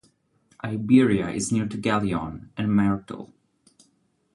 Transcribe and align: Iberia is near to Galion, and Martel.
Iberia 0.63 1.29
is 1.29 1.51
near 1.51 1.67
to 1.67 1.77
Galion, 1.77 2.49
and 2.57 2.73
Martel. 2.75 3.31